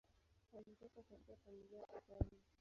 Alitoka 0.57 1.03
katika 1.09 1.35
familia 1.45 1.79
ya 1.79 1.85
kifalme. 1.85 2.39